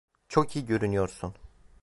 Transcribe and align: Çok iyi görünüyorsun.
Çok 0.27 0.55
iyi 0.55 0.65
görünüyorsun. 0.65 1.33